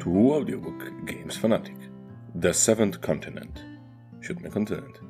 [0.00, 1.76] to audiobook Games Fanatic.
[2.40, 3.64] The Seventh Continent.
[4.20, 5.00] Siódmy kontynent.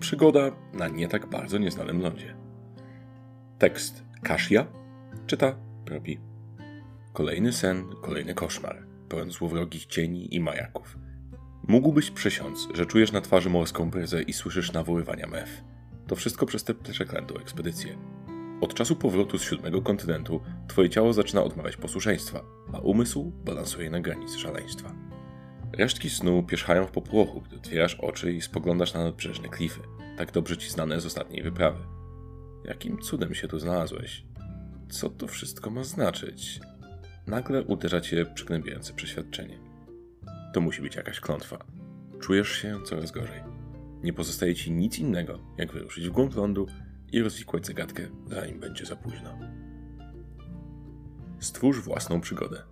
[0.00, 2.36] Przygoda na nie tak bardzo nieznanym lądzie.
[3.58, 4.66] Tekst Kashia
[5.26, 6.20] czyta Propi.
[7.12, 10.98] Kolejny sen, kolejny koszmar, pełen złowrogich cieni i majaków.
[11.68, 15.64] Mógłbyś przysiąc, że czujesz na twarzy morską bryzę i słyszysz nawoływania mef.
[16.06, 17.96] To wszystko przez tę przeklętą ekspedycję.
[18.64, 24.00] Od czasu powrotu z siódmego kontynentu twoje ciało zaczyna odmawiać posłuszeństwa, a umysł balansuje na
[24.00, 24.94] granicy szaleństwa.
[25.72, 29.80] Resztki snu pierzchają w popłochu, gdy otwierasz oczy i spoglądasz na nadbrzeżne klify,
[30.16, 31.78] tak dobrze ci znane z ostatniej wyprawy.
[32.64, 34.24] Jakim cudem się tu znalazłeś?
[34.90, 36.60] Co to wszystko ma znaczyć?
[37.26, 39.58] Nagle uderza cię przygnębiające przeświadczenie.
[40.54, 41.64] To musi być jakaś klątwa.
[42.20, 43.40] Czujesz się coraz gorzej.
[44.02, 46.66] Nie pozostaje ci nic innego, jak wyruszyć w głąb lądu
[47.12, 49.38] i rozwikłać zagadkę, zanim będzie za późno.
[51.40, 52.62] Stwórz własną przygodę.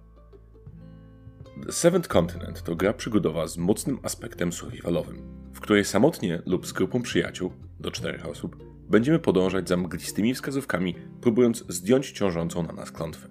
[1.67, 6.73] The Seventh Continent to gra przygodowa z mocnym aspektem survivalowym, w której samotnie lub z
[6.73, 8.57] grupą przyjaciół, do czterech osób,
[8.89, 13.29] będziemy podążać za mglistymi wskazówkami, próbując zdjąć ciążącą na nas klątwę.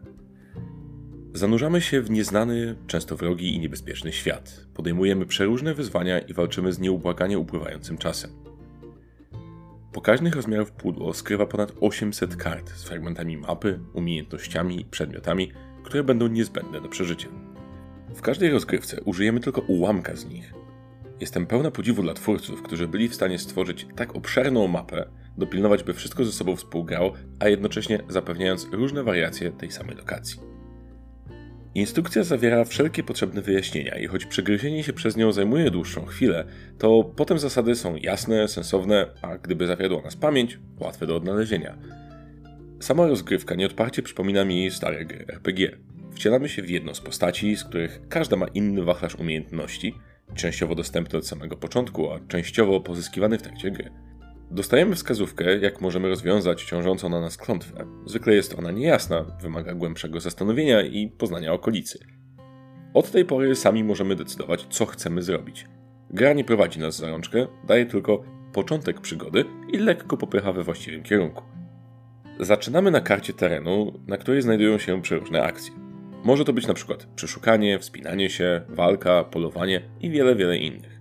[1.33, 4.67] Zanurzamy się w nieznany, często wrogi i niebezpieczny świat.
[4.73, 8.50] Podejmujemy przeróżne wyzwania i walczymy z nieubłaganie upływającym czasem.
[9.93, 15.51] Pokaźnych rozmiarów pudło skrywa ponad 800 kart z fragmentami mapy, umiejętnościami i przedmiotami,
[15.83, 17.27] które będą niezbędne do przeżycia.
[18.15, 20.53] W każdej rozgrywce użyjemy tylko ułamka z nich.
[21.19, 25.93] Jestem pełna podziwu dla twórców, którzy byli w stanie stworzyć tak obszerną mapę, dopilnować, by
[25.93, 30.50] wszystko ze sobą współgrało, a jednocześnie zapewniając różne wariacje tej samej lokacji.
[31.75, 36.45] Instrukcja zawiera wszelkie potrzebne wyjaśnienia i choć przegryzienie się przez nią zajmuje dłuższą chwilę,
[36.77, 41.77] to potem zasady są jasne, sensowne, a gdyby zawiodła nas pamięć, łatwe do odnalezienia.
[42.79, 45.77] Sama rozgrywka nieodparcie przypomina mi stare gry RPG.
[46.15, 49.95] Wcielamy się w jedną z postaci, z których każda ma inny wachlarz umiejętności,
[50.35, 53.91] częściowo dostępny od samego początku, a częściowo pozyskiwany w trakcie gry.
[54.53, 57.85] Dostajemy wskazówkę, jak możemy rozwiązać ciążącą na nas klątwę.
[58.05, 61.99] Zwykle jest ona niejasna, wymaga głębszego zastanowienia i poznania okolicy.
[62.93, 65.67] Od tej pory sami możemy decydować, co chcemy zrobić.
[66.09, 68.23] Gra nie prowadzi nas za rączkę, daje tylko
[68.53, 71.43] początek przygody i lekko popycha we właściwym kierunku.
[72.39, 75.73] Zaczynamy na karcie terenu, na której znajdują się przeróżne akcje.
[76.23, 81.00] Może to być na przykład przeszukanie, wspinanie się, walka, polowanie i wiele, wiele innych.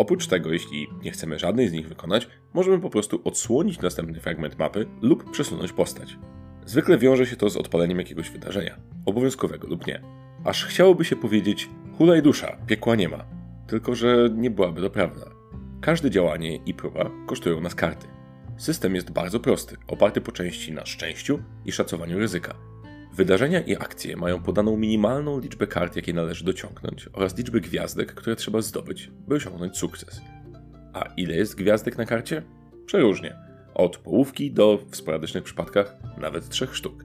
[0.00, 4.58] Oprócz tego, jeśli nie chcemy żadnej z nich wykonać, możemy po prostu odsłonić następny fragment
[4.58, 6.18] mapy lub przesunąć postać.
[6.66, 10.02] Zwykle wiąże się to z odpaleniem jakiegoś wydarzenia, obowiązkowego lub nie.
[10.44, 11.68] Aż chciałoby się powiedzieć,
[11.98, 13.24] hulaj dusza, piekła nie ma.
[13.66, 15.26] Tylko, że nie byłaby to prawda.
[15.80, 18.06] Każde działanie i próba kosztują nas karty.
[18.56, 22.69] System jest bardzo prosty, oparty po części na szczęściu i szacowaniu ryzyka.
[23.12, 28.36] Wydarzenia i akcje mają podaną minimalną liczbę kart, jakie należy dociągnąć, oraz liczbę gwiazdek, które
[28.36, 30.20] trzeba zdobyć, by osiągnąć sukces.
[30.92, 32.42] A ile jest gwiazdek na karcie?
[32.86, 33.36] Przeróżnie.
[33.74, 37.04] Od połówki do, w sporadycznych przypadkach, nawet trzech sztuk.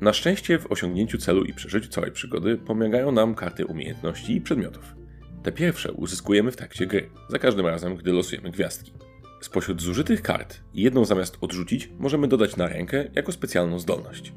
[0.00, 4.94] Na szczęście w osiągnięciu celu i przeżyciu całej przygody pomagają nam karty umiejętności i przedmiotów.
[5.42, 8.92] Te pierwsze uzyskujemy w trakcie gry, za każdym razem, gdy losujemy gwiazdki.
[9.40, 14.32] Spośród zużytych kart, jedną zamiast odrzucić, możemy dodać na rękę jako specjalną zdolność.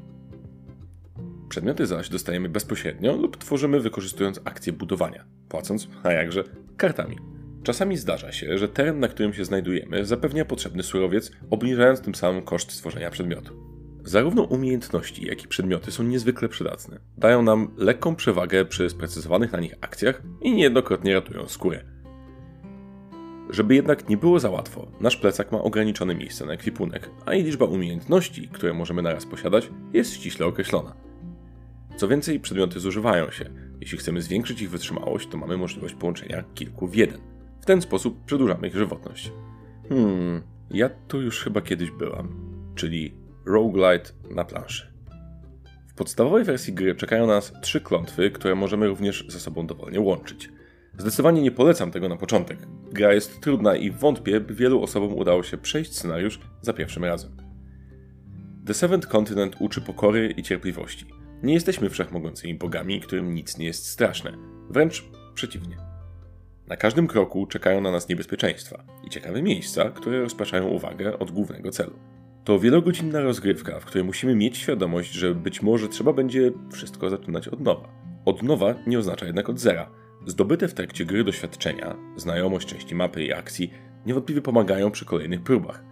[1.52, 6.44] Przedmioty zaś dostajemy bezpośrednio lub tworzymy wykorzystując akcję budowania, płacąc, a jakże,
[6.76, 7.16] kartami.
[7.62, 12.42] Czasami zdarza się, że teren, na którym się znajdujemy, zapewnia potrzebny surowiec, obniżając tym samym
[12.42, 13.54] koszt stworzenia przedmiotu.
[14.04, 16.98] Zarówno umiejętności, jak i przedmioty są niezwykle przydatne.
[17.18, 21.84] Dają nam lekką przewagę przy sprecyzowanych na nich akcjach i niejednokrotnie ratują skórę.
[23.50, 27.42] Żeby jednak nie było za łatwo, nasz plecak ma ograniczone miejsce na ekwipunek, a i
[27.42, 31.11] liczba umiejętności, które możemy naraz posiadać, jest ściśle określona.
[31.96, 33.44] Co więcej, przedmioty zużywają się.
[33.80, 37.20] Jeśli chcemy zwiększyć ich wytrzymałość, to mamy możliwość połączenia kilku w jeden.
[37.60, 39.32] W ten sposób przedłużamy ich żywotność.
[39.88, 42.52] Hmm, ja tu już chyba kiedyś byłam.
[42.74, 43.14] Czyli
[43.46, 44.92] roguelite na planszy.
[45.88, 50.50] W podstawowej wersji gry czekają nas trzy klątwy, które możemy również ze sobą dowolnie łączyć.
[50.98, 52.58] Zdecydowanie nie polecam tego na początek.
[52.92, 57.36] Gra jest trudna i wątpię, by wielu osobom udało się przejść scenariusz za pierwszym razem.
[58.66, 61.06] The Seventh Continent uczy pokory i cierpliwości–
[61.42, 64.32] nie jesteśmy wszechmogącymi bogami, którym nic nie jest straszne.
[64.70, 65.04] Wręcz
[65.34, 65.76] przeciwnie.
[66.66, 71.70] Na każdym kroku czekają na nas niebezpieczeństwa i ciekawe miejsca, które rozpraszają uwagę od głównego
[71.70, 71.92] celu.
[72.44, 77.48] To wielogodzinna rozgrywka, w której musimy mieć świadomość, że być może trzeba będzie wszystko zaczynać
[77.48, 77.88] od nowa.
[78.24, 79.90] Od nowa nie oznacza jednak od zera.
[80.26, 83.72] Zdobyte w trakcie gry doświadczenia, znajomość części mapy i akcji
[84.06, 85.84] niewątpliwie pomagają przy kolejnych próbach.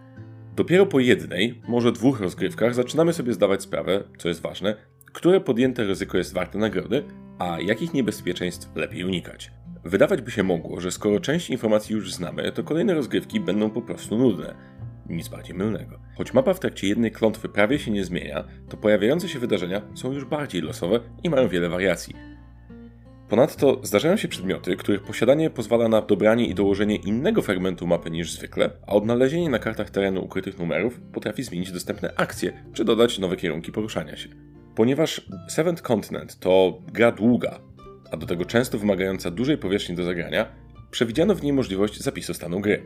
[0.55, 4.75] Dopiero po jednej, może dwóch rozgrywkach zaczynamy sobie zdawać sprawę, co jest ważne,
[5.13, 7.03] które podjęte ryzyko jest warte nagrody,
[7.39, 9.51] a jakich niebezpieczeństw lepiej unikać.
[9.83, 13.81] Wydawać by się mogło, że skoro część informacji już znamy, to kolejne rozgrywki będą po
[13.81, 14.55] prostu nudne.
[15.09, 15.99] Nic bardziej mylnego.
[16.17, 20.11] Choć mapa w trakcie jednej klątwy prawie się nie zmienia, to pojawiające się wydarzenia są
[20.11, 22.15] już bardziej losowe i mają wiele wariacji.
[23.29, 28.31] Ponadto zdarzają się przedmioty, których posiadanie pozwala na dobranie i dołożenie innego fragmentu mapy niż
[28.31, 33.35] zwykle, a odnalezienie na kartach terenu ukrytych numerów potrafi zmienić dostępne akcje czy dodać nowe
[33.37, 34.29] kierunki poruszania się.
[34.75, 37.59] Ponieważ Seventh Continent to gra długa,
[38.11, 40.45] a do tego często wymagająca dużej powierzchni do zagrania,
[40.91, 42.83] przewidziano w niej możliwość zapisu stanu gry.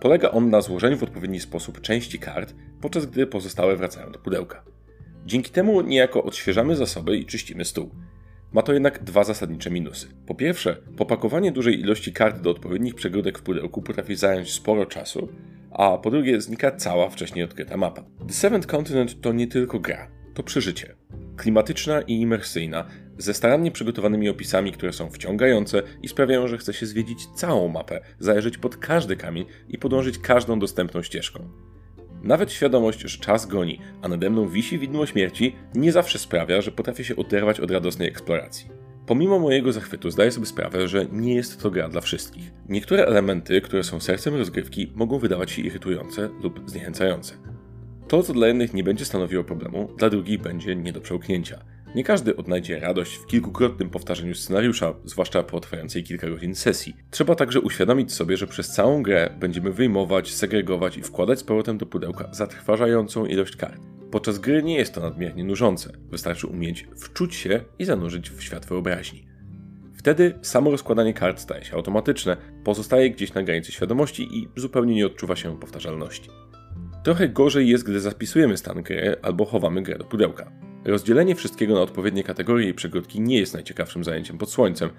[0.00, 4.62] Polega on na złożeniu w odpowiedni sposób części kart, podczas gdy pozostałe wracają do pudełka.
[5.26, 7.90] Dzięki temu niejako odświeżamy zasoby i czyścimy stół.
[8.52, 10.08] Ma to jednak dwa zasadnicze minusy.
[10.26, 15.28] Po pierwsze, popakowanie dużej ilości kart do odpowiednich przegródek w pudełku potrafi zająć sporo czasu,
[15.70, 18.04] a po drugie znika cała wcześniej odkryta mapa.
[18.26, 20.97] The Seventh Continent to nie tylko gra, to przeżycie.
[21.38, 22.84] Klimatyczna i imersyjna,
[23.18, 28.00] ze starannie przygotowanymi opisami, które są wciągające i sprawiają, że chce się zwiedzić całą mapę,
[28.18, 31.48] zajrzeć pod każdy kamień i podążyć każdą dostępną ścieżką.
[32.22, 36.72] Nawet świadomość, że czas goni, a nade mną wisi widmo śmierci, nie zawsze sprawia, że
[36.72, 38.68] potrafię się oderwać od radosnej eksploracji.
[39.06, 42.52] Pomimo mojego zachwytu zdaję sobie sprawę, że nie jest to gra dla wszystkich.
[42.68, 47.34] Niektóre elementy, które są sercem rozgrywki, mogą wydawać się irytujące lub zniechęcające.
[48.08, 51.64] To, co dla jednych nie będzie stanowiło problemu, dla drugich będzie nie do przełknięcia.
[51.94, 56.96] Nie każdy odnajdzie radość w kilkukrotnym powtarzaniu scenariusza, zwłaszcza po trwającej kilka godzin sesji.
[57.10, 61.78] Trzeba także uświadomić sobie, że przez całą grę będziemy wyjmować, segregować i wkładać z powrotem
[61.78, 63.80] do pudełka zatrważającą ilość kart.
[64.10, 68.66] Podczas gry nie jest to nadmiernie nużące, wystarczy umieć wczuć się i zanurzyć w świat
[68.66, 69.26] wyobraźni.
[69.96, 75.06] Wtedy samo rozkładanie kart staje się automatyczne, pozostaje gdzieś na granicy świadomości i zupełnie nie
[75.06, 76.30] odczuwa się powtarzalności.
[77.02, 80.52] Trochę gorzej jest, gdy zapisujemy stan gry albo chowamy grę do pudełka.
[80.84, 84.90] Rozdzielenie wszystkiego na odpowiednie kategorie i przegródki nie jest najciekawszym zajęciem pod słońcem.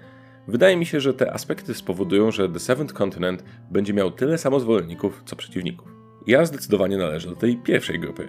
[0.48, 4.60] Wydaje mi się, że te aspekty spowodują, że The Seventh Continent będzie miał tyle samo
[4.60, 5.88] zwolenników, co przeciwników.
[6.26, 8.28] Ja zdecydowanie należę do tej pierwszej grupy.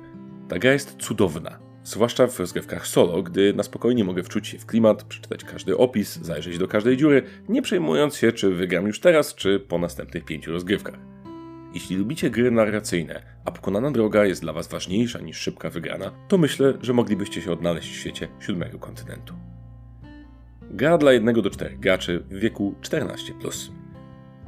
[0.49, 4.65] Ta gra jest cudowna, zwłaszcza w rozgrywkach solo, gdy na spokojnie mogę wczuć się w
[4.65, 9.35] klimat, przeczytać każdy opis, zajrzeć do każdej dziury, nie przejmując się, czy wygram już teraz,
[9.35, 11.10] czy po następnych pięciu rozgrywkach.
[11.73, 16.37] Jeśli lubicie gry narracyjne, a pokonana droga jest dla Was ważniejsza niż szybka wygrana, to
[16.37, 19.33] myślę, że moglibyście się odnaleźć w świecie siódmego kontynentu.
[20.61, 23.71] Gra dla 1 do 4 graczy w wieku 14+.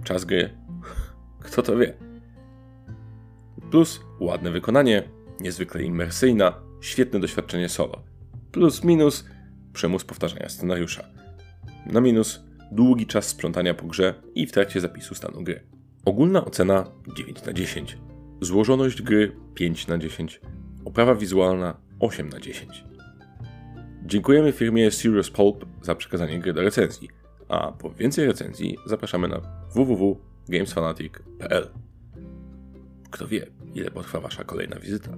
[0.03, 0.49] Czas gry?
[1.45, 1.93] Kto to wie?
[3.71, 5.03] Plus ładne wykonanie,
[5.39, 8.03] niezwykle imersyjna, świetne doświadczenie solo.
[8.51, 9.25] Plus minus
[9.73, 11.03] przymus powtarzania scenariusza.
[11.85, 15.63] Na minus długi czas sprzątania po grze i w trakcie zapisu stanu gry.
[16.05, 16.85] Ogólna ocena
[17.15, 17.97] 9 na 10.
[18.41, 20.41] Złożoność gry 5 na 10.
[20.85, 22.83] Oprawa wizualna 8 na 10.
[24.05, 27.09] Dziękujemy firmie Serious Pulp za przekazanie gry do recenzji,
[27.47, 29.41] a po więcej recenzji zapraszamy na
[29.75, 31.69] www.gamesfanatic.pl.
[33.11, 35.11] Kto wie, ile potrwa Wasza kolejna wizyta.